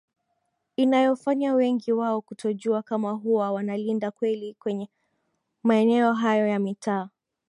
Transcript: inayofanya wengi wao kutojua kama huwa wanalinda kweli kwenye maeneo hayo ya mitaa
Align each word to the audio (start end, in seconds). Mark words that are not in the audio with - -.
inayofanya 0.75 1.53
wengi 1.53 1.91
wao 1.93 2.21
kutojua 2.21 2.83
kama 2.83 3.11
huwa 3.11 3.51
wanalinda 3.51 4.11
kweli 4.11 4.53
kwenye 4.53 4.89
maeneo 5.63 6.13
hayo 6.13 6.47
ya 6.47 6.59
mitaa 6.59 7.09